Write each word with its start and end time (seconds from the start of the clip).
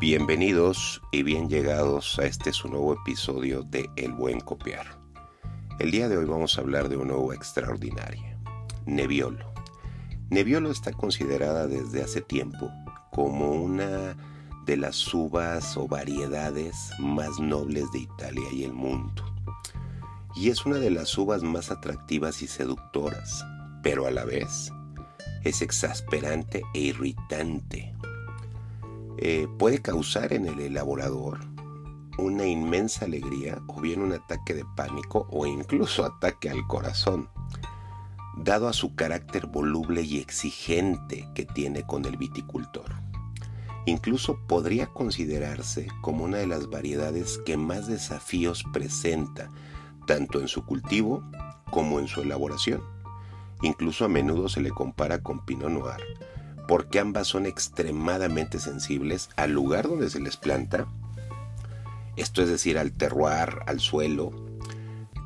Bienvenidos 0.00 1.02
y 1.10 1.24
bien 1.24 1.48
llegados 1.48 2.20
a 2.20 2.26
este 2.26 2.52
su 2.52 2.68
nuevo 2.68 2.92
episodio 2.94 3.64
de 3.64 3.90
El 3.96 4.12
Buen 4.12 4.38
Copiar. 4.38 4.86
El 5.80 5.90
día 5.90 6.08
de 6.08 6.16
hoy 6.16 6.24
vamos 6.24 6.56
a 6.56 6.60
hablar 6.60 6.88
de 6.88 6.96
una 6.96 7.16
uva 7.16 7.34
extraordinaria, 7.34 8.38
Nebbiolo. 8.86 9.52
Nebbiolo 10.30 10.70
está 10.70 10.92
considerada 10.92 11.66
desde 11.66 12.04
hace 12.04 12.20
tiempo 12.20 12.70
como 13.10 13.50
una 13.50 14.16
de 14.66 14.76
las 14.76 15.12
uvas 15.12 15.76
o 15.76 15.88
variedades 15.88 16.92
más 17.00 17.40
nobles 17.40 17.90
de 17.90 17.98
Italia 17.98 18.46
y 18.52 18.62
el 18.62 18.74
mundo. 18.74 19.24
Y 20.36 20.50
es 20.50 20.64
una 20.64 20.76
de 20.76 20.92
las 20.92 21.18
uvas 21.18 21.42
más 21.42 21.72
atractivas 21.72 22.40
y 22.42 22.46
seductoras, 22.46 23.44
pero 23.82 24.06
a 24.06 24.12
la 24.12 24.24
vez 24.24 24.70
es 25.42 25.60
exasperante 25.60 26.62
e 26.72 26.78
irritante 26.82 27.98
eh, 29.20 29.48
puede 29.58 29.82
causar 29.82 30.32
en 30.32 30.46
el 30.46 30.60
elaborador 30.60 31.40
una 32.18 32.46
inmensa 32.46 33.04
alegría 33.04 33.62
o 33.68 33.80
bien 33.80 34.02
un 34.02 34.12
ataque 34.12 34.52
de 34.52 34.64
pánico 34.76 35.26
o 35.30 35.46
incluso 35.46 36.04
ataque 36.04 36.50
al 36.50 36.66
corazón, 36.66 37.28
dado 38.36 38.68
a 38.68 38.72
su 38.72 38.94
carácter 38.94 39.46
voluble 39.46 40.02
y 40.02 40.18
exigente 40.18 41.28
que 41.34 41.46
tiene 41.46 41.84
con 41.84 42.04
el 42.04 42.16
viticultor. 42.16 42.92
Incluso 43.86 44.38
podría 44.46 44.88
considerarse 44.88 45.88
como 46.02 46.24
una 46.24 46.38
de 46.38 46.46
las 46.46 46.68
variedades 46.68 47.38
que 47.46 47.56
más 47.56 47.86
desafíos 47.86 48.64
presenta, 48.72 49.48
tanto 50.06 50.40
en 50.40 50.48
su 50.48 50.66
cultivo 50.66 51.22
como 51.70 52.00
en 52.00 52.08
su 52.08 52.20
elaboración. 52.20 52.82
Incluso 53.62 54.04
a 54.04 54.08
menudo 54.08 54.48
se 54.48 54.60
le 54.60 54.70
compara 54.70 55.22
con 55.22 55.44
Pinot 55.44 55.70
Noir, 55.70 56.02
porque 56.68 57.00
ambas 57.00 57.26
son 57.26 57.46
extremadamente 57.46 58.60
sensibles 58.60 59.30
al 59.36 59.52
lugar 59.52 59.88
donde 59.88 60.10
se 60.10 60.20
les 60.20 60.36
planta, 60.36 60.86
esto 62.16 62.42
es 62.42 62.50
decir, 62.50 62.78
al 62.78 62.92
terroir, 62.92 63.60
al 63.66 63.80
suelo, 63.80 64.32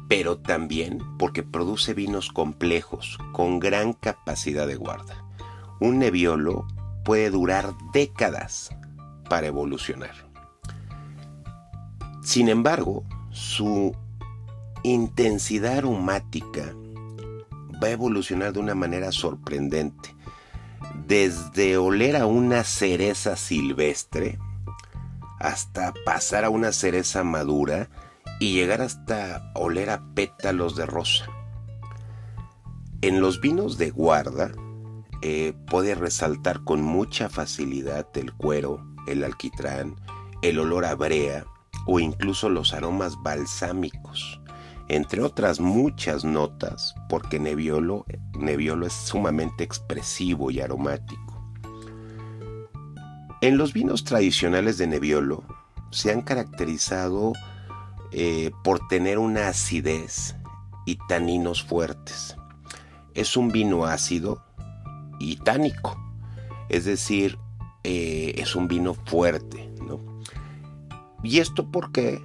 pero 0.09 0.39
también 0.39 1.01
porque 1.19 1.43
produce 1.43 1.95
vinos 1.95 2.31
complejos, 2.31 3.19
con 3.33 3.59
gran 3.59 3.93
capacidad 3.93 4.69
de 4.69 4.77
guarda. 4.77 5.25
Un 5.81 5.99
neviolo 5.99 6.69
puede 7.05 7.29
durar 7.31 7.75
décadas 7.93 8.71
para 9.29 9.49
evolucionar. 9.49 10.15
Sin 12.23 12.49
embargo, 12.49 13.05
su 13.31 13.97
intensidad 14.85 15.79
aromática 15.79 16.73
va 17.83 17.89
a 17.89 17.91
evolucionar 17.93 18.53
de 18.53 18.61
una 18.61 18.77
manera 18.77 19.11
sorprendente 19.11 20.15
desde 21.07 21.77
oler 21.77 22.17
a 22.17 22.27
una 22.27 22.65
cereza 22.65 23.37
silvestre 23.37 24.39
hasta 25.41 25.93
pasar 26.05 26.45
a 26.45 26.51
una 26.51 26.73
cereza 26.73 27.25
madura 27.25 27.89
y 28.39 28.55
llegar 28.55 28.81
hasta 28.81 29.53
oler 29.55 29.91
a 29.91 30.03
pétalos 30.15 30.77
de 30.77 30.87
rosa. 30.87 31.27
En 33.01 33.21
los 33.21 33.41
vinos 33.41 33.79
de 33.79 33.91
guarda 33.91 34.53
eh, 35.23 35.55
puede 35.67 35.95
resaltar 35.95 36.63
con 36.65 36.83
mucha 36.83 37.29
facilidad 37.29 38.07
el 38.15 38.33
cuero, 38.33 38.85
el 39.07 39.25
alquitrán, 39.25 39.97
el 40.43 40.59
olor 40.59 40.85
a 40.85 40.95
brea 40.95 41.45
o 41.87 41.99
incluso 41.99 42.49
los 42.49 42.75
aromas 42.75 43.21
balsámicos 43.23 44.42
entre 44.93 45.23
otras 45.23 45.59
muchas 45.59 46.23
notas, 46.23 46.95
porque 47.09 47.41
Nebbiolo, 47.41 48.05
es 48.87 48.93
sumamente 48.93 49.65
expresivo 49.65 50.51
y 50.51 50.61
aromático. 50.61 51.43
En 53.41 53.57
los 53.57 53.73
vinos 53.73 54.05
tradicionales 54.05 54.77
de 54.77 54.87
Nebbiolo 54.87 55.45
se 55.91 56.13
han 56.13 56.21
caracterizado 56.21 57.33
eh, 58.11 58.51
por 58.63 58.87
tener 58.89 59.19
una 59.19 59.49
acidez 59.49 60.37
y 60.85 60.99
taninos 61.09 61.63
fuertes. 61.63 62.37
Es 63.15 63.39
un 63.39 63.49
vino 63.49 63.87
ácido 63.87 64.45
y 65.19 65.37
tánico, 65.37 65.99
es 66.69 66.85
decir, 66.85 67.39
eh, 67.83 68.35
es 68.37 68.55
un 68.55 68.69
vino 68.69 68.93
fuerte. 68.93 69.73
¿no? 69.81 70.01
¿Y 71.23 71.39
esto 71.39 71.71
por 71.71 71.93
qué? 71.93 72.23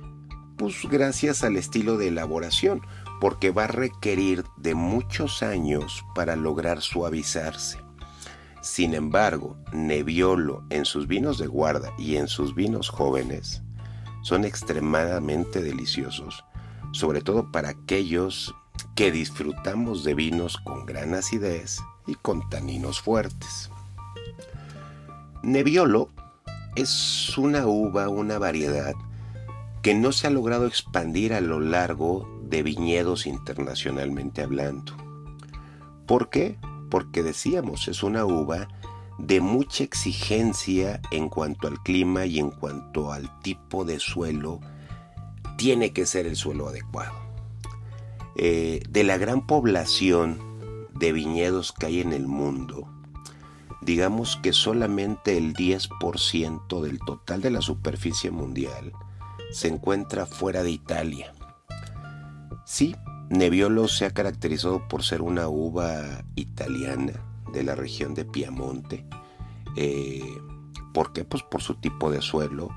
Pues 0.57 0.75
gracias 0.89 1.43
al 1.43 1.55
estilo 1.55 1.97
de 1.97 2.07
elaboración, 2.07 2.81
porque 3.21 3.51
va 3.51 3.65
a 3.65 3.67
requerir 3.67 4.43
de 4.57 4.75
muchos 4.75 5.43
años 5.43 6.03
para 6.15 6.35
lograr 6.35 6.81
suavizarse. 6.81 7.79
Sin 8.61 8.93
embargo, 8.93 9.55
Nebbiolo 9.71 10.63
en 10.69 10.85
sus 10.85 11.07
vinos 11.07 11.37
de 11.37 11.47
guarda 11.47 11.93
y 11.97 12.17
en 12.17 12.27
sus 12.27 12.53
vinos 12.53 12.89
jóvenes 12.89 13.61
son 14.23 14.43
extremadamente 14.43 15.61
deliciosos, 15.61 16.43
sobre 16.91 17.21
todo 17.21 17.51
para 17.51 17.69
aquellos 17.69 18.53
que 18.95 19.11
disfrutamos 19.11 20.03
de 20.03 20.15
vinos 20.15 20.57
con 20.57 20.85
gran 20.85 21.13
acidez 21.13 21.79
y 22.07 22.15
con 22.15 22.47
taninos 22.49 22.99
fuertes. 22.99 23.69
Nebbiolo 25.43 26.09
es 26.75 27.37
una 27.37 27.67
uva, 27.67 28.09
una 28.09 28.37
variedad 28.37 28.93
que 29.81 29.93
no 29.93 30.11
se 30.11 30.27
ha 30.27 30.29
logrado 30.29 30.67
expandir 30.67 31.33
a 31.33 31.41
lo 31.41 31.59
largo 31.59 32.27
de 32.43 32.63
viñedos 32.63 33.27
internacionalmente 33.27 34.41
hablando. 34.41 34.93
¿Por 36.05 36.29
qué? 36.29 36.57
Porque 36.89 37.23
decíamos, 37.23 37.87
es 37.87 38.03
una 38.03 38.25
uva 38.25 38.67
de 39.17 39.41
mucha 39.41 39.83
exigencia 39.83 41.01
en 41.11 41.29
cuanto 41.29 41.67
al 41.67 41.81
clima 41.81 42.25
y 42.25 42.39
en 42.39 42.51
cuanto 42.51 43.11
al 43.11 43.39
tipo 43.41 43.83
de 43.83 43.99
suelo. 43.99 44.59
Tiene 45.57 45.91
que 45.91 46.05
ser 46.05 46.27
el 46.27 46.35
suelo 46.35 46.67
adecuado. 46.67 47.13
Eh, 48.35 48.83
de 48.89 49.03
la 49.03 49.17
gran 49.17 49.47
población 49.47 50.37
de 50.93 51.11
viñedos 51.11 51.71
que 51.71 51.87
hay 51.87 52.01
en 52.01 52.13
el 52.13 52.27
mundo, 52.27 52.87
digamos 53.81 54.37
que 54.37 54.53
solamente 54.53 55.37
el 55.37 55.53
10% 55.53 56.81
del 56.81 56.99
total 56.99 57.41
de 57.41 57.51
la 57.51 57.61
superficie 57.61 58.29
mundial 58.31 58.93
se 59.51 59.67
encuentra 59.67 60.25
fuera 60.25 60.63
de 60.63 60.71
Italia. 60.71 61.33
Sí, 62.65 62.95
Nebbiolo 63.29 63.87
se 63.87 64.05
ha 64.05 64.11
caracterizado 64.11 64.87
por 64.87 65.03
ser 65.03 65.21
una 65.21 65.47
uva 65.47 66.23
italiana 66.35 67.13
de 67.53 67.63
la 67.63 67.75
región 67.75 68.13
de 68.13 68.25
Piamonte. 68.25 69.05
Eh, 69.75 70.21
¿Por 70.93 71.13
qué? 71.13 71.23
Pues 71.23 71.43
por 71.43 71.61
su 71.61 71.75
tipo 71.75 72.09
de 72.09 72.21
suelo, 72.21 72.69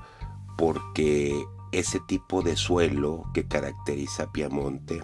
porque 0.57 1.43
ese 1.71 1.99
tipo 2.01 2.41
de 2.41 2.55
suelo 2.55 3.23
que 3.33 3.47
caracteriza 3.47 4.23
a 4.23 4.31
Piamonte, 4.31 5.01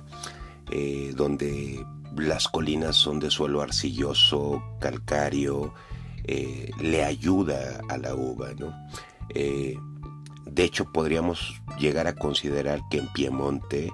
eh, 0.72 1.14
donde 1.16 1.86
las 2.16 2.48
colinas 2.48 2.96
son 2.96 3.20
de 3.20 3.32
suelo 3.32 3.62
arcilloso, 3.62 4.62
calcáreo, 4.80 5.74
eh, 6.26 6.72
le 6.82 7.04
ayuda 7.06 7.82
a 7.90 7.98
la 7.98 8.16
uva, 8.16 8.50
¿no? 8.54 8.74
De 10.57 10.63
hecho, 10.63 10.91
podríamos 10.91 11.62
llegar 11.78 12.07
a 12.07 12.16
considerar 12.16 12.81
que 12.90 12.97
en 12.97 13.07
Piemonte 13.13 13.94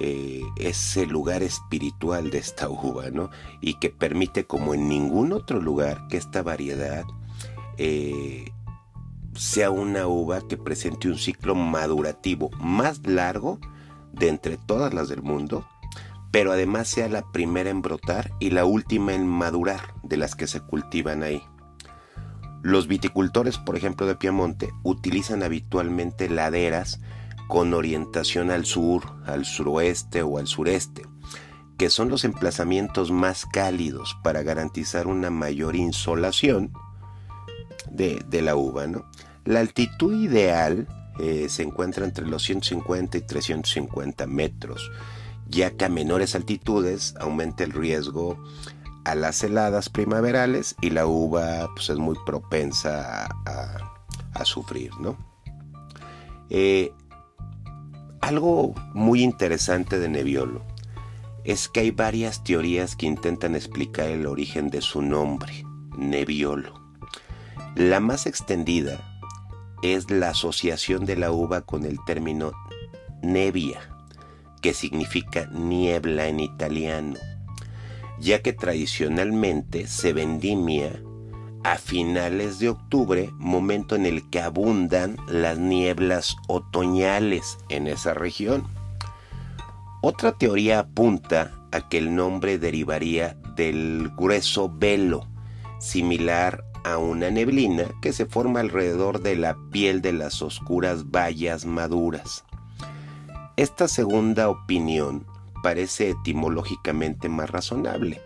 eh, 0.00 0.42
es 0.56 0.96
el 0.96 1.10
lugar 1.10 1.42
espiritual 1.42 2.30
de 2.30 2.38
esta 2.38 2.68
uva, 2.70 3.10
¿no? 3.10 3.28
Y 3.60 3.74
que 3.74 3.90
permite, 3.90 4.46
como 4.46 4.72
en 4.72 4.88
ningún 4.88 5.34
otro 5.34 5.60
lugar, 5.60 6.08
que 6.08 6.16
esta 6.16 6.42
variedad 6.42 7.04
eh, 7.76 8.50
sea 9.34 9.70
una 9.70 10.06
uva 10.06 10.40
que 10.48 10.56
presente 10.56 11.06
un 11.06 11.18
ciclo 11.18 11.54
madurativo 11.54 12.48
más 12.58 13.06
largo 13.06 13.60
de 14.10 14.28
entre 14.28 14.56
todas 14.56 14.94
las 14.94 15.10
del 15.10 15.20
mundo, 15.20 15.68
pero 16.30 16.50
además 16.50 16.88
sea 16.88 17.10
la 17.10 17.30
primera 17.30 17.68
en 17.68 17.82
brotar 17.82 18.32
y 18.40 18.50
la 18.50 18.64
última 18.64 19.12
en 19.12 19.26
madurar 19.26 19.92
de 20.02 20.16
las 20.16 20.34
que 20.34 20.46
se 20.46 20.62
cultivan 20.62 21.22
ahí. 21.22 21.42
Los 22.62 22.88
viticultores, 22.88 23.58
por 23.58 23.76
ejemplo, 23.76 24.06
de 24.06 24.16
Piamonte, 24.16 24.70
utilizan 24.82 25.42
habitualmente 25.42 26.28
laderas 26.28 27.00
con 27.48 27.74
orientación 27.74 28.50
al 28.50 28.64
sur, 28.64 29.02
al 29.26 29.44
suroeste 29.44 30.22
o 30.22 30.38
al 30.38 30.46
sureste, 30.46 31.02
que 31.78 31.90
son 31.90 32.10
los 32.10 32.24
emplazamientos 32.24 33.10
más 33.10 33.46
cálidos 33.46 34.16
para 34.22 34.42
garantizar 34.42 35.06
una 35.06 35.30
mayor 35.30 35.74
insolación 35.74 36.72
de, 37.90 38.42
la 38.42 38.54
uva. 38.54 38.86
La 39.44 39.60
altitud 39.60 40.22
ideal 40.22 40.86
eh, 41.18 41.48
se 41.48 41.62
encuentra 41.62 42.04
entre 42.04 42.26
los 42.26 42.42
150 42.42 43.18
y 43.18 43.20
350 43.22 44.26
metros, 44.26 44.92
ya 45.48 45.70
que 45.72 45.86
a 45.86 45.88
menores 45.88 46.34
altitudes 46.34 47.14
aumenta 47.18 47.64
el 47.64 47.72
riesgo 47.72 48.38
a 49.04 49.14
las 49.14 49.42
heladas 49.42 49.88
primaverales 49.88 50.76
y 50.80 50.90
la 50.90 51.06
uva 51.06 51.68
pues, 51.74 51.90
es 51.90 51.98
muy 51.98 52.16
propensa 52.26 53.28
a, 53.46 54.44
sufrir, 54.44 54.90
¿no? 54.98 55.18
Eh, 56.48 56.94
algo 58.22 58.74
muy 58.94 59.22
interesante 59.22 59.98
de 59.98 60.08
Nebbiolo 60.08 60.62
es 61.44 61.68
que 61.68 61.80
hay 61.80 61.90
varias 61.90 62.42
teorías 62.42 62.96
que 62.96 63.04
intentan 63.04 63.54
explicar 63.54 64.08
el 64.08 64.26
origen 64.26 64.70
de 64.70 64.80
su 64.80 65.02
nombre, 65.02 65.64
Nebbiolo. 65.98 66.72
La 67.76 68.00
más 68.00 68.26
extendida 68.26 68.98
es 69.82 70.10
la 70.10 70.30
asociación 70.30 71.04
de 71.06 71.16
la 71.16 71.32
uva 71.32 71.62
con 71.62 71.84
el 71.84 71.98
término 72.04 72.52
nevia, 73.22 73.80
que 74.60 74.74
significa 74.74 75.46
niebla 75.46 76.28
en 76.28 76.40
italiano, 76.40 77.16
ya 78.20 78.42
que 78.42 78.52
tradicionalmente 78.52 79.86
se 79.86 80.12
vendimia 80.12 81.02
a 81.64 81.76
finales 81.76 82.58
de 82.58 82.70
octubre, 82.70 83.30
momento 83.38 83.96
en 83.96 84.06
el 84.06 84.28
que 84.30 84.40
abundan 84.40 85.16
las 85.28 85.58
nieblas 85.58 86.36
otoñales 86.48 87.58
en 87.68 87.86
esa 87.86 88.14
región. 88.14 88.66
Otra 90.02 90.32
teoría 90.32 90.78
apunta 90.78 91.52
a 91.72 91.88
que 91.88 91.98
el 91.98 92.14
nombre 92.14 92.58
derivaría 92.58 93.36
del 93.56 94.10
grueso 94.16 94.70
velo, 94.70 95.26
similar 95.78 96.64
a 96.84 96.96
una 96.96 97.30
neblina 97.30 97.84
que 98.00 98.12
se 98.12 98.24
forma 98.24 98.60
alrededor 98.60 99.20
de 99.20 99.36
la 99.36 99.56
piel 99.70 100.00
de 100.00 100.12
las 100.12 100.40
oscuras 100.40 101.10
bayas 101.10 101.66
maduras. 101.66 102.44
Esta 103.56 103.88
segunda 103.88 104.48
opinión 104.48 105.26
parece 105.62 106.10
etimológicamente 106.10 107.28
más 107.28 107.50
razonable, 107.50 108.20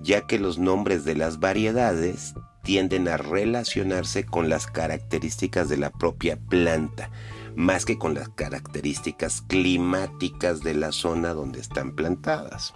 ya 0.00 0.26
que 0.26 0.38
los 0.38 0.58
nombres 0.58 1.04
de 1.04 1.14
las 1.14 1.40
variedades 1.40 2.34
tienden 2.62 3.08
a 3.08 3.16
relacionarse 3.16 4.24
con 4.24 4.48
las 4.48 4.66
características 4.66 5.68
de 5.68 5.76
la 5.76 5.90
propia 5.90 6.36
planta, 6.36 7.10
más 7.56 7.84
que 7.84 7.98
con 7.98 8.14
las 8.14 8.28
características 8.28 9.42
climáticas 9.42 10.60
de 10.60 10.74
la 10.74 10.92
zona 10.92 11.34
donde 11.34 11.60
están 11.60 11.94
plantadas. 11.94 12.74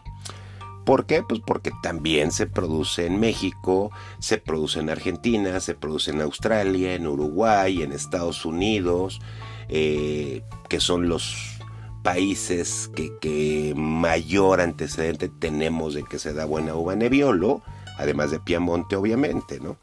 ¿Por 0.84 1.06
qué? 1.06 1.22
Pues 1.22 1.40
porque 1.46 1.72
también 1.82 2.30
se 2.30 2.46
produce 2.46 3.06
en 3.06 3.18
México, 3.18 3.90
se 4.18 4.36
produce 4.36 4.80
en 4.80 4.90
Argentina, 4.90 5.58
se 5.60 5.74
produce 5.74 6.10
en 6.10 6.20
Australia, 6.20 6.94
en 6.94 7.06
Uruguay, 7.06 7.82
en 7.82 7.92
Estados 7.92 8.44
Unidos, 8.44 9.20
eh, 9.68 10.42
que 10.68 10.80
son 10.80 11.08
los 11.08 11.58
países 12.04 12.90
que, 12.94 13.72
mayor 13.74 14.60
antecedente 14.60 15.28
tenemos 15.30 15.94
de 15.94 16.04
que 16.04 16.18
se 16.18 16.34
da 16.34 16.44
buena 16.44 16.74
uva 16.74 16.94
Nebbiolo, 16.94 17.62
además 17.98 18.30
de 18.30 18.38
Piamonte 18.38 18.94
obviamente, 18.94 19.58
¿no? 19.58 19.78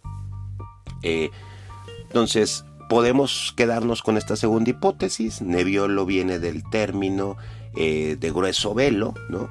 Eh, 1.01 1.31
entonces, 2.03 2.63
podemos 2.89 3.53
quedarnos 3.57 4.03
con 4.03 4.17
esta 4.17 4.35
segunda 4.35 4.69
hipótesis. 4.69 5.41
Nebbiolo 5.41 6.05
viene 6.05 6.37
del 6.37 6.63
término 6.69 7.37
eh, 7.75 8.17
de 8.19 8.31
grueso 8.31 8.75
velo, 8.75 9.15
¿no? 9.27 9.49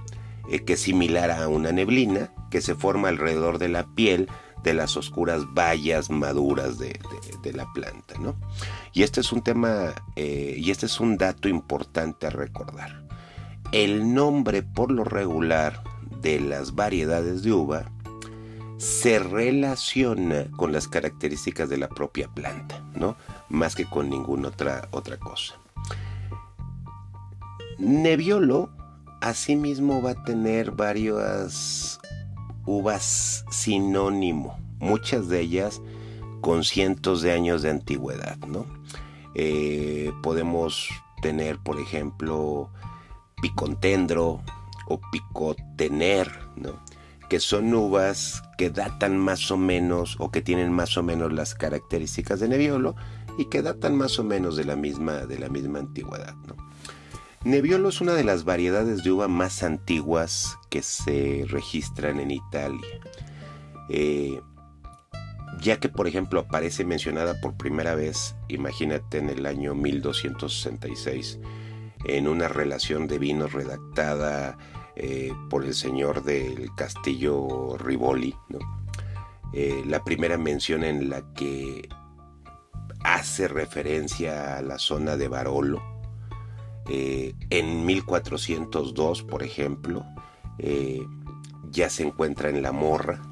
Eh, 0.48 0.60
que 0.60 0.74
es 0.74 0.80
similar 0.80 1.32
a 1.32 1.48
una 1.48 1.72
neblina 1.72 2.32
que 2.50 2.60
se 2.60 2.76
forma 2.76 3.08
alrededor 3.08 3.58
de 3.58 3.68
la 3.68 3.84
piel 3.94 4.28
de 4.62 4.74
las 4.74 4.96
oscuras 4.96 5.42
bayas 5.52 6.10
maduras 6.10 6.78
de, 6.78 6.98
la 7.52 7.70
planta. 7.72 8.18
¿no? 8.18 8.36
Y 8.92 9.02
este 9.02 9.20
es 9.20 9.32
un 9.32 9.42
tema, 9.42 9.94
eh, 10.16 10.54
y 10.58 10.70
este 10.70 10.86
es 10.86 11.00
un 11.00 11.16
dato 11.16 11.48
importante 11.48 12.26
a 12.26 12.30
recordar. 12.30 13.02
El 13.72 14.14
nombre 14.14 14.62
por 14.62 14.90
lo 14.90 15.04
regular 15.04 15.82
de 16.20 16.40
las 16.40 16.74
variedades 16.74 17.42
de 17.42 17.52
uva 17.52 17.90
se 18.78 19.18
relaciona 19.18 20.46
con 20.56 20.72
las 20.72 20.88
características 20.88 21.68
de 21.68 21.76
la 21.76 21.88
propia 21.88 22.28
planta, 22.28 22.82
¿no? 22.94 23.16
Más 23.48 23.74
que 23.74 23.84
con 23.84 24.08
ninguna 24.08 24.48
otra, 24.48 24.88
otra 24.90 25.18
cosa. 25.18 25.54
Nebbiolo 27.78 28.70
Asimismo 29.20 30.00
va 30.00 30.12
a 30.12 30.24
tener 30.24 30.70
varias 30.70 31.99
uvas 32.70 33.44
sinónimo, 33.50 34.56
muchas 34.78 35.28
de 35.28 35.40
ellas 35.40 35.82
con 36.40 36.62
cientos 36.62 37.20
de 37.20 37.32
años 37.32 37.62
de 37.62 37.70
antigüedad, 37.70 38.38
¿no? 38.46 38.64
Eh, 39.34 40.12
podemos 40.22 40.88
tener, 41.20 41.58
por 41.58 41.80
ejemplo, 41.80 42.70
picontendro 43.42 44.40
o 44.86 45.00
picotener, 45.12 46.30
¿no? 46.56 46.80
que 47.28 47.38
son 47.38 47.72
uvas 47.72 48.42
que 48.58 48.70
datan 48.70 49.16
más 49.16 49.52
o 49.52 49.56
menos 49.56 50.16
o 50.18 50.32
que 50.32 50.42
tienen 50.42 50.72
más 50.72 50.96
o 50.96 51.02
menos 51.04 51.32
las 51.32 51.54
características 51.54 52.40
de 52.40 52.48
Nebbiolo 52.48 52.96
y 53.38 53.44
que 53.44 53.62
datan 53.62 53.96
más 53.96 54.18
o 54.18 54.24
menos 54.24 54.56
de 54.56 54.64
la 54.64 54.74
misma, 54.74 55.26
de 55.26 55.38
la 55.38 55.48
misma 55.48 55.78
antigüedad. 55.78 56.34
¿no? 56.48 56.56
Nebbiolo 57.42 57.88
es 57.88 58.02
una 58.02 58.12
de 58.12 58.22
las 58.22 58.44
variedades 58.44 59.02
de 59.02 59.12
uva 59.12 59.26
más 59.26 59.62
antiguas 59.62 60.58
que 60.68 60.82
se 60.82 61.46
registran 61.48 62.20
en 62.20 62.30
Italia, 62.32 63.00
eh, 63.88 64.38
ya 65.58 65.80
que 65.80 65.88
por 65.88 66.06
ejemplo 66.06 66.40
aparece 66.40 66.84
mencionada 66.84 67.40
por 67.40 67.56
primera 67.56 67.94
vez, 67.94 68.36
imagínate, 68.48 69.16
en 69.16 69.30
el 69.30 69.46
año 69.46 69.74
1266, 69.74 71.38
en 72.04 72.28
una 72.28 72.46
relación 72.48 73.06
de 73.06 73.18
vinos 73.18 73.54
redactada 73.54 74.58
eh, 74.96 75.32
por 75.48 75.64
el 75.64 75.72
señor 75.72 76.22
del 76.22 76.68
castillo 76.76 77.78
Rivoli, 77.78 78.36
eh, 79.54 79.82
la 79.86 80.04
primera 80.04 80.36
mención 80.36 80.84
en 80.84 81.08
la 81.08 81.32
que 81.32 81.88
hace 83.02 83.48
referencia 83.48 84.58
a 84.58 84.62
la 84.62 84.78
zona 84.78 85.16
de 85.16 85.28
Barolo, 85.28 85.89
eh, 86.92 87.36
en 87.50 87.86
1402, 87.86 89.22
por 89.22 89.44
ejemplo, 89.44 90.04
eh, 90.58 91.00
ya 91.70 91.88
se 91.88 92.02
encuentra 92.02 92.50
en 92.50 92.62
la 92.62 92.72
morra. 92.72 93.22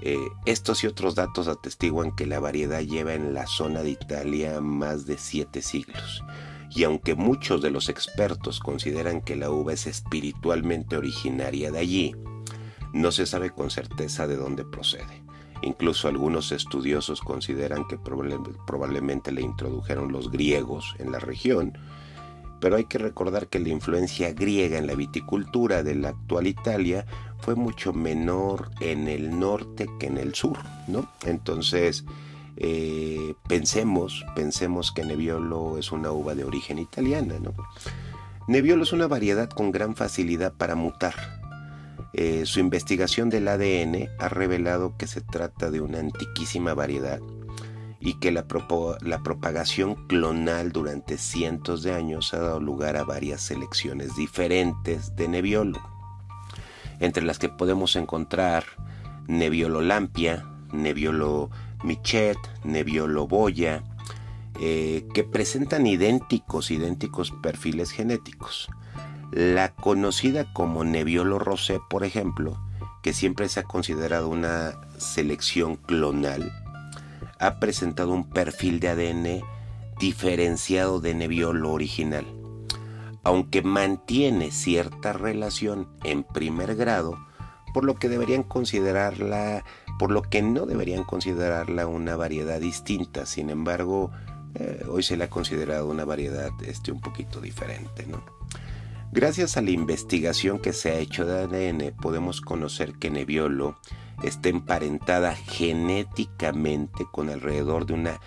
Eh, 0.00 0.16
estos 0.46 0.82
y 0.82 0.86
otros 0.86 1.14
datos 1.14 1.46
atestiguan 1.46 2.16
que 2.16 2.24
la 2.24 2.40
variedad 2.40 2.80
lleva 2.80 3.12
en 3.12 3.34
la 3.34 3.46
zona 3.46 3.82
de 3.82 3.90
Italia 3.90 4.62
más 4.62 5.04
de 5.04 5.18
siete 5.18 5.60
siglos. 5.60 6.24
Y 6.70 6.84
aunque 6.84 7.14
muchos 7.14 7.60
de 7.60 7.70
los 7.70 7.90
expertos 7.90 8.60
consideran 8.60 9.20
que 9.20 9.36
la 9.36 9.50
uva 9.50 9.74
es 9.74 9.86
espiritualmente 9.86 10.96
originaria 10.96 11.70
de 11.70 11.80
allí, 11.80 12.16
no 12.94 13.12
se 13.12 13.26
sabe 13.26 13.50
con 13.50 13.70
certeza 13.70 14.26
de 14.26 14.36
dónde 14.36 14.64
procede. 14.64 15.22
Incluso 15.60 16.08
algunos 16.08 16.50
estudiosos 16.52 17.20
consideran 17.20 17.86
que 17.88 17.98
probablemente 17.98 19.32
la 19.32 19.42
introdujeron 19.42 20.12
los 20.12 20.30
griegos 20.30 20.94
en 20.98 21.12
la 21.12 21.18
región 21.18 21.76
pero 22.60 22.76
hay 22.76 22.84
que 22.84 22.98
recordar 22.98 23.48
que 23.48 23.58
la 23.58 23.68
influencia 23.68 24.32
griega 24.32 24.78
en 24.78 24.86
la 24.86 24.94
viticultura 24.94 25.82
de 25.82 25.94
la 25.94 26.10
actual 26.10 26.46
Italia 26.46 27.06
fue 27.38 27.54
mucho 27.54 27.92
menor 27.92 28.70
en 28.80 29.08
el 29.08 29.38
norte 29.38 29.86
que 29.98 30.06
en 30.06 30.18
el 30.18 30.34
sur, 30.34 30.58
¿no? 30.86 31.08
Entonces, 31.24 32.04
eh, 32.56 33.34
pensemos, 33.48 34.24
pensemos 34.34 34.90
que 34.90 35.04
Nebbiolo 35.04 35.78
es 35.78 35.92
una 35.92 36.10
uva 36.10 36.34
de 36.34 36.44
origen 36.44 36.78
italiana, 36.78 37.38
¿no? 37.40 37.54
Nebbiolo 38.48 38.82
es 38.82 38.92
una 38.92 39.06
variedad 39.06 39.48
con 39.48 39.70
gran 39.70 39.94
facilidad 39.94 40.52
para 40.54 40.74
mutar. 40.74 41.14
Eh, 42.14 42.46
su 42.46 42.60
investigación 42.60 43.28
del 43.28 43.46
ADN 43.46 44.08
ha 44.18 44.28
revelado 44.28 44.96
que 44.96 45.06
se 45.06 45.20
trata 45.20 45.70
de 45.70 45.80
una 45.80 46.00
antiquísima 46.00 46.74
variedad 46.74 47.20
y 48.08 48.14
que 48.14 48.32
la, 48.32 48.46
propagación 48.48 49.94
clonal 50.06 50.72
durante 50.72 51.18
cientos 51.18 51.82
de 51.82 51.92
años 51.92 52.32
ha 52.32 52.38
dado 52.38 52.58
lugar 52.58 52.96
a 52.96 53.04
varias 53.04 53.42
selecciones 53.42 54.16
diferentes 54.16 55.14
de 55.14 55.28
Nebbiolo, 55.28 55.78
entre 57.00 57.22
las 57.22 57.38
que 57.38 57.50
podemos 57.50 57.96
encontrar 57.96 58.64
Nebbiolo 59.26 59.82
Lampia, 59.82 60.46
Nebbiolo 60.72 61.50
Michet, 61.84 62.38
Nebbiolo 62.64 63.26
Boya, 63.28 63.84
eh, 64.58 65.06
que 65.12 65.22
presentan 65.22 65.86
idénticos, 65.86 66.70
idénticos 66.70 67.30
perfiles 67.42 67.90
genéticos. 67.90 68.70
La 69.32 69.74
conocida 69.74 70.50
como 70.54 70.82
Nebbiolo 70.82 71.38
Rosé, 71.38 71.78
por 71.90 72.04
ejemplo, 72.04 72.58
que 73.02 73.12
siempre 73.12 73.50
se 73.50 73.60
ha 73.60 73.64
considerado 73.64 74.30
una 74.30 74.80
selección 74.96 75.76
clonal, 75.76 76.50
ha 77.38 77.60
presentado 77.60 78.12
un 78.12 78.28
perfil 78.28 78.80
de 78.80 78.88
ADN 78.88 79.42
diferenciado 79.98 81.00
de 81.00 81.14
Nebbiolo 81.14 81.72
original, 81.72 82.26
aunque 83.24 83.62
mantiene 83.62 84.50
cierta 84.50 85.12
relación 85.12 85.88
en 86.04 86.24
primer 86.24 86.76
grado, 86.76 87.18
por 87.74 87.84
lo 87.84 87.96
que 87.96 88.08
deberían 88.08 88.42
considerarla, 88.42 89.64
por 89.98 90.10
lo 90.10 90.22
que 90.22 90.42
no 90.42 90.66
deberían 90.66 91.04
considerarla 91.04 91.86
una 91.86 92.16
variedad 92.16 92.60
distinta. 92.60 93.26
Sin 93.26 93.50
embargo, 93.50 94.10
eh, 94.54 94.84
hoy 94.88 95.02
se 95.02 95.16
le 95.16 95.24
ha 95.24 95.30
considerado 95.30 95.88
una 95.88 96.04
variedad 96.04 96.50
este, 96.64 96.92
un 96.92 97.00
poquito 97.00 97.40
diferente, 97.40 98.06
¿no? 98.06 98.22
Gracias 99.10 99.56
a 99.56 99.62
la 99.62 99.70
investigación 99.70 100.58
que 100.58 100.74
se 100.74 100.90
ha 100.90 100.98
hecho 100.98 101.24
de 101.24 101.38
ADN, 101.38 101.96
podemos 101.96 102.42
conocer 102.42 102.94
que 102.98 103.10
Nebbiolo 103.10 103.78
está 104.22 104.48
emparentada 104.48 105.34
genéticamente 105.34 107.06
con 107.12 107.28
alrededor 107.30 107.86
de 107.86 107.94
una 107.94 108.20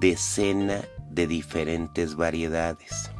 decena 0.00 0.82
de 1.10 1.26
diferentes 1.26 2.16
variedades. 2.16 3.10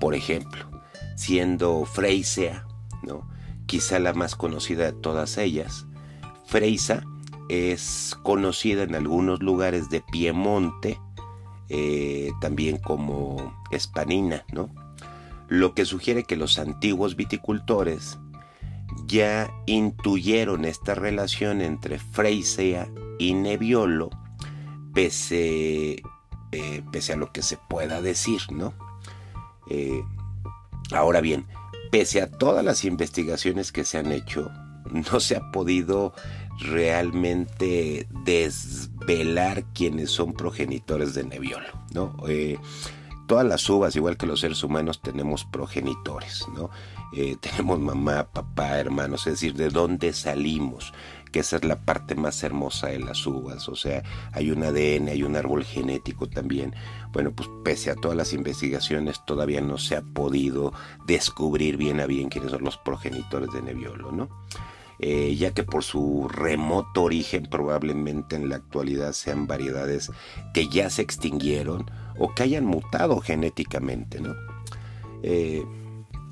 Por 0.00 0.14
ejemplo, 0.14 0.66
siendo 1.14 1.84
Freisea, 1.84 2.66
¿no? 3.02 3.28
quizá 3.66 3.98
la 3.98 4.12
más 4.12 4.36
conocida 4.36 4.84
de 4.84 4.92
todas 4.92 5.38
ellas, 5.38 5.86
Freisa 6.44 7.02
es 7.48 8.16
conocida 8.22 8.82
en 8.82 8.94
algunos 8.94 9.42
lugares 9.42 9.88
de 9.90 10.00
Piemonte 10.00 11.00
eh, 11.68 12.32
también 12.40 12.78
como 12.78 13.56
espanina, 13.70 14.44
¿no? 14.52 14.70
Lo 15.48 15.74
que 15.74 15.84
sugiere 15.84 16.24
que 16.24 16.36
los 16.36 16.58
antiguos 16.58 17.16
viticultores 17.16 18.18
ya 19.06 19.50
intuyeron 19.66 20.64
esta 20.64 20.94
relación 20.94 21.60
entre 21.60 21.98
Freisea 21.98 22.88
y 23.18 23.34
Nebbiolo, 23.34 24.10
pese, 24.94 26.02
eh, 26.52 26.82
pese 26.90 27.12
a 27.12 27.16
lo 27.16 27.32
que 27.32 27.42
se 27.42 27.56
pueda 27.56 28.00
decir, 28.00 28.40
¿no? 28.50 28.74
Eh, 29.70 30.02
ahora 30.92 31.20
bien, 31.20 31.46
pese 31.90 32.22
a 32.22 32.30
todas 32.30 32.64
las 32.64 32.84
investigaciones 32.84 33.72
que 33.72 33.84
se 33.84 33.98
han 33.98 34.12
hecho, 34.12 34.50
no 35.12 35.20
se 35.20 35.36
ha 35.36 35.50
podido 35.50 36.14
realmente 36.58 38.08
desvelar 38.24 39.64
quiénes 39.74 40.10
son 40.10 40.32
progenitores 40.32 41.14
de 41.14 41.24
Nebbiolo, 41.24 41.68
¿no? 41.92 42.16
Eh, 42.28 42.58
todas 43.26 43.46
las 43.46 43.68
uvas, 43.68 43.96
igual 43.96 44.16
que 44.16 44.26
los 44.26 44.40
seres 44.40 44.62
humanos, 44.62 45.00
tenemos 45.02 45.44
progenitores, 45.44 46.46
¿no? 46.54 46.70
Eh, 47.14 47.36
tenemos 47.40 47.78
mamá, 47.78 48.28
papá, 48.32 48.78
hermanos, 48.78 49.26
es 49.26 49.34
decir, 49.34 49.54
de 49.54 49.68
dónde 49.68 50.12
salimos, 50.12 50.92
que 51.32 51.40
esa 51.40 51.56
es 51.56 51.64
la 51.64 51.80
parte 51.80 52.14
más 52.14 52.42
hermosa 52.42 52.88
de 52.88 52.98
las 52.98 53.26
uvas, 53.26 53.68
o 53.68 53.76
sea, 53.76 54.02
hay 54.32 54.50
un 54.50 54.62
ADN, 54.62 55.08
hay 55.08 55.22
un 55.22 55.36
árbol 55.36 55.64
genético 55.64 56.28
también. 56.28 56.74
Bueno, 57.12 57.32
pues 57.32 57.48
pese 57.64 57.90
a 57.90 57.94
todas 57.96 58.16
las 58.16 58.32
investigaciones, 58.32 59.24
todavía 59.26 59.60
no 59.60 59.78
se 59.78 59.96
ha 59.96 60.02
podido 60.02 60.72
descubrir 61.06 61.76
bien 61.76 62.00
a 62.00 62.06
bien 62.06 62.28
quiénes 62.28 62.52
son 62.52 62.64
los 62.64 62.76
progenitores 62.78 63.50
de 63.52 63.62
Nebbiolo, 63.62 64.12
¿no? 64.12 64.28
Eh, 64.98 65.36
ya 65.36 65.52
que 65.52 65.62
por 65.62 65.84
su 65.84 66.26
remoto 66.26 67.02
origen 67.02 67.46
probablemente 67.50 68.34
en 68.34 68.48
la 68.48 68.56
actualidad 68.56 69.12
sean 69.12 69.46
variedades 69.46 70.10
que 70.54 70.68
ya 70.68 70.88
se 70.88 71.02
extinguieron 71.02 71.90
o 72.18 72.34
que 72.34 72.42
hayan 72.42 72.64
mutado 72.64 73.20
genéticamente, 73.20 74.20
¿no? 74.20 74.34
Eh, 75.22 75.64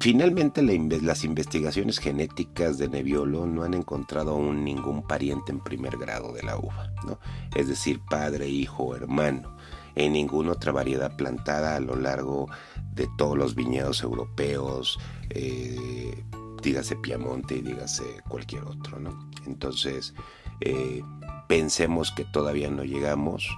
finalmente 0.00 0.62
las 0.62 1.24
investigaciones 1.24 1.98
genéticas 1.98 2.78
de 2.78 2.88
Nebbiolo 2.88 3.46
no 3.46 3.62
han 3.62 3.74
encontrado 3.74 4.32
aún 4.32 4.64
ningún 4.64 5.06
pariente 5.06 5.52
en 5.52 5.60
primer 5.60 5.96
grado 5.96 6.32
de 6.32 6.42
la 6.42 6.58
uva, 6.58 6.92
¿no? 7.06 7.18
es 7.56 7.68
decir, 7.68 8.00
padre, 8.08 8.48
hijo, 8.48 8.94
hermano, 8.94 9.56
en 9.94 10.12
ninguna 10.12 10.52
otra 10.52 10.72
variedad 10.72 11.16
plantada 11.16 11.76
a 11.76 11.80
lo 11.80 11.96
largo 11.96 12.48
de 12.92 13.08
todos 13.16 13.38
los 13.38 13.54
viñedos 13.54 14.02
europeos, 14.02 14.98
eh, 15.30 16.22
dígase 16.62 16.96
Piamonte 16.96 17.56
y 17.56 17.62
dígase 17.62 18.04
cualquier 18.28 18.64
otro, 18.64 18.98
¿no? 18.98 19.30
Entonces, 19.46 20.14
eh, 20.60 21.02
pensemos 21.48 22.10
que 22.10 22.24
todavía 22.24 22.70
no 22.70 22.84
llegamos 22.84 23.48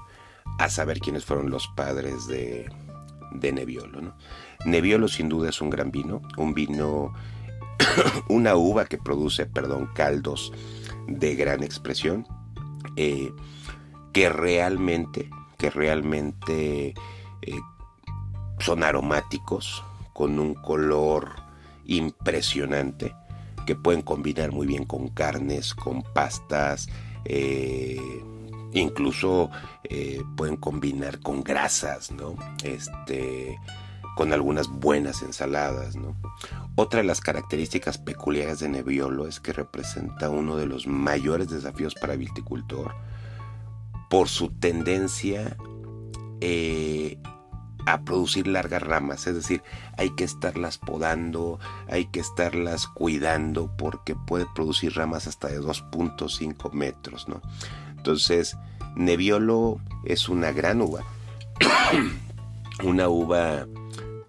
a 0.59 0.69
saber 0.69 1.01
quiénes 1.01 1.25
fueron 1.25 1.51
los 1.51 1.69
padres 1.69 2.27
de, 2.27 2.71
de 3.33 3.53
Nebbiolo, 3.53 4.01
¿no? 4.01 4.15
Nebbiolo 4.65 5.09
sin 5.09 5.29
duda 5.29 5.51
es 5.51 5.61
un 5.61 5.71
gran 5.71 5.91
vino, 5.91 6.23
un 6.37 6.55
vino, 6.55 7.13
una 8.29 8.57
uva 8.57 8.87
que 8.87 8.99
produce, 8.99 9.47
perdón, 9.47 9.89
caldos 9.95 10.53
de 11.07 11.37
gran 11.37 11.63
expresión, 11.63 12.27
eh, 12.97 13.33
que 14.13 14.29
realmente, 14.29 15.29
que 15.59 15.71
realmente 15.71 16.95
eh, 17.43 17.61
son 18.59 18.83
aromáticos, 18.83 19.85
con 20.17 20.39
un 20.39 20.55
color 20.55 21.33
impresionante 21.85 23.15
que 23.67 23.77
pueden 23.77 24.01
combinar 24.01 24.51
muy 24.51 24.67
bien 24.67 24.87
con 24.87 25.09
carnes, 25.09 25.75
con 25.75 26.03
pastas, 26.03 26.89
eh, 27.27 28.01
incluso 28.81 29.51
eh, 29.85 30.23
pueden 30.37 30.57
combinar 30.57 31.21
con 31.21 31.43
grasas, 31.43 32.11
¿no? 32.11 32.37
Este, 32.63 33.59
con 34.17 34.33
algunas 34.33 34.69
buenas 34.69 35.23
ensaladas, 35.23 35.97
¿no? 35.97 36.17
Otra 36.75 37.01
de 37.01 37.07
las 37.07 37.21
características 37.21 37.99
peculiares 37.99 38.61
de 38.61 38.69
Nebbiolo 38.69 39.27
es 39.27 39.41
que 39.41 39.53
representa 39.53 40.31
uno 40.31 40.57
de 40.57 40.67
los 40.67 40.87
mayores 40.87 41.49
desafíos 41.49 41.95
para 41.95 42.15
el 42.15 42.19
viticultor 42.21 42.95
por 44.11 44.29
su 44.29 44.51
tendencia 44.51 45.57
eh, 46.41 47.19
a 47.87 48.03
producir 48.03 48.47
largas 48.47 48.83
ramas, 48.83 49.27
es 49.27 49.35
decir, 49.37 49.63
hay 49.97 50.11
que 50.11 50.25
estarlas 50.25 50.77
podando, 50.77 51.61
hay 51.89 52.07
que 52.07 52.21
estarlas 52.21 52.89
cuidando 52.89 53.75
porque 53.77 54.17
puede 54.17 54.47
producir 54.55 54.97
ramas 54.97 55.29
hasta 55.29 55.49
de 55.49 55.61
2.5 55.61 56.73
metros, 56.73 57.29
¿no? 57.29 57.41
Entonces, 58.07 58.57
Nebbiolo 58.95 59.81
es 60.05 60.29
una 60.29 60.53
gran 60.53 60.81
uva, 60.81 61.03
una 62.85 63.09
uva 63.09 63.67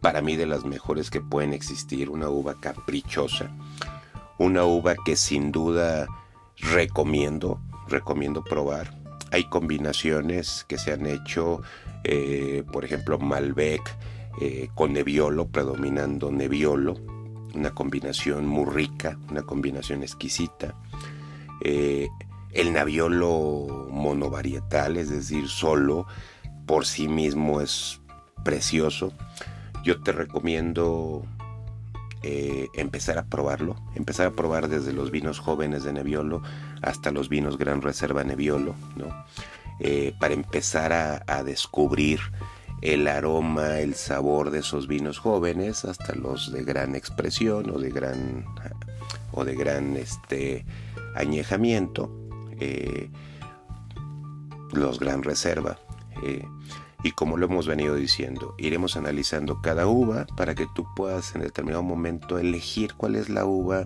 para 0.01 0.23
mí 0.23 0.35
de 0.35 0.47
las 0.47 0.65
mejores 0.65 1.11
que 1.11 1.21
pueden 1.21 1.53
existir, 1.53 2.09
una 2.09 2.27
uva 2.27 2.59
caprichosa, 2.59 3.51
una 4.39 4.65
uva 4.65 4.95
que 5.05 5.15
sin 5.15 5.51
duda 5.51 6.07
recomiendo, 6.57 7.61
recomiendo 7.87 8.43
probar. 8.43 8.97
Hay 9.31 9.43
combinaciones 9.43 10.65
que 10.67 10.79
se 10.79 10.91
han 10.91 11.05
hecho 11.05 11.61
eh, 12.03 12.63
por 12.71 12.83
ejemplo 12.83 13.19
Malbec 13.19 13.95
eh, 14.41 14.69
con 14.73 14.93
Nebbiolo, 14.93 15.49
predominando 15.49 16.31
Nebbiolo, 16.31 16.95
una 17.53 17.75
combinación 17.75 18.47
muy 18.47 18.65
rica, 18.65 19.19
una 19.29 19.43
combinación 19.43 20.01
exquisita. 20.01 20.73
Eh, 21.61 22.07
el 22.57 22.73
Nebbiolo 22.73 23.87
monovarietal, 23.89 24.97
es 24.97 25.09
decir, 25.09 25.47
solo 25.47 26.05
por 26.65 26.85
sí 26.85 27.07
mismo 27.07 27.61
es 27.61 28.01
precioso. 28.43 29.13
Yo 29.83 30.01
te 30.01 30.11
recomiendo 30.11 31.25
empezar 32.73 33.17
a 33.17 33.25
probarlo, 33.25 33.75
empezar 33.95 34.27
a 34.27 34.31
probar 34.31 34.67
desde 34.67 34.91
los 34.91 35.11
vinos 35.11 35.39
jóvenes 35.39 35.83
de 35.83 35.93
Nebbiolo 35.93 36.41
hasta 36.81 37.11
los 37.11 37.29
vinos 37.29 37.57
Gran 37.57 37.81
Reserva 37.81 38.23
Nebbiolo, 38.23 38.75
¿no? 38.95 39.07
Eh, 39.79 40.13
para 40.19 40.33
empezar 40.33 40.91
a, 40.91 41.43
descubrir 41.43 42.19
el 42.81 43.07
aroma, 43.07 43.79
el 43.79 43.93
sabor 43.93 44.49
de 44.49 44.59
esos 44.59 44.87
vinos 44.87 45.19
jóvenes, 45.19 45.85
hasta 45.85 46.15
los 46.15 46.51
de 46.51 46.63
gran 46.63 46.95
expresión 46.95 47.69
o 47.69 47.79
de 47.79 47.91
gran 47.91 48.45
o 49.31 49.45
de 49.45 49.55
gran 49.55 49.95
este 49.95 50.65
añejamiento, 51.15 52.11
eh, 52.59 53.09
los 54.73 54.99
gran 54.99 55.23
reserva. 55.23 55.79
Eh, 56.23 56.45
y 57.03 57.11
como 57.11 57.37
lo 57.37 57.45
hemos 57.45 57.67
venido 57.67 57.95
diciendo, 57.95 58.55
iremos 58.57 58.97
analizando 58.97 59.61
cada 59.61 59.87
uva 59.87 60.25
para 60.35 60.55
que 60.55 60.67
tú 60.73 60.87
puedas 60.95 61.35
en 61.35 61.41
determinado 61.41 61.83
momento 61.83 62.39
elegir 62.39 62.95
cuál 62.95 63.15
es 63.15 63.29
la 63.29 63.45
uva 63.45 63.85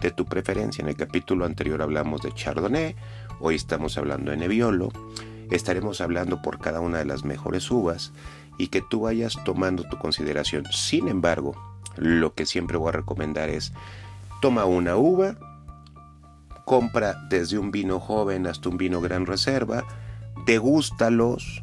de 0.00 0.10
tu 0.10 0.24
preferencia. 0.24 0.82
En 0.82 0.88
el 0.88 0.96
capítulo 0.96 1.44
anterior 1.44 1.82
hablamos 1.82 2.22
de 2.22 2.32
Chardonnay, 2.32 2.94
Hoy 3.40 3.56
estamos 3.56 3.98
hablando 3.98 4.30
de 4.30 4.36
Nebbiolo. 4.36 4.90
Estaremos 5.50 6.00
hablando 6.00 6.40
por 6.40 6.60
cada 6.60 6.80
una 6.80 6.98
de 6.98 7.04
las 7.04 7.24
mejores 7.24 7.70
uvas 7.70 8.12
y 8.58 8.68
que 8.68 8.80
tú 8.80 9.00
vayas 9.00 9.36
tomando 9.44 9.82
tu 9.84 9.98
consideración. 9.98 10.64
Sin 10.70 11.08
embargo, 11.08 11.54
lo 11.96 12.34
que 12.34 12.46
siempre 12.46 12.76
voy 12.76 12.90
a 12.90 12.92
recomendar 12.92 13.50
es 13.50 13.72
toma 14.40 14.64
una 14.64 14.96
uva, 14.96 15.36
compra 16.64 17.14
desde 17.28 17.58
un 17.58 17.70
vino 17.70 18.00
joven 18.00 18.46
hasta 18.46 18.68
un 18.68 18.76
vino 18.76 19.00
gran 19.00 19.26
reserva, 19.26 19.84
degústalos, 20.46 21.62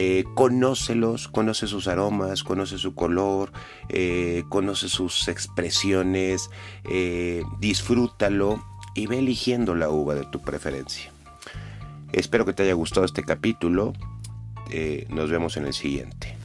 eh, 0.00 0.24
conócelos, 0.34 1.26
conoce 1.26 1.66
sus 1.66 1.88
aromas, 1.88 2.44
conoce 2.44 2.78
su 2.78 2.94
color, 2.94 3.50
eh, 3.88 4.44
conoce 4.48 4.88
sus 4.88 5.26
expresiones, 5.26 6.50
eh, 6.88 7.42
disfrútalo 7.58 8.64
y 8.94 9.08
ve 9.08 9.18
eligiendo 9.18 9.74
la 9.74 9.88
uva 9.90 10.14
de 10.14 10.24
tu 10.24 10.40
preferencia. 10.40 11.10
Espero 12.12 12.44
que 12.44 12.52
te 12.52 12.62
haya 12.62 12.74
gustado 12.74 13.06
este 13.06 13.24
capítulo. 13.24 13.92
Nos 15.08 15.30
vemos 15.30 15.56
en 15.56 15.66
el 15.66 15.72
siguiente. 15.74 16.37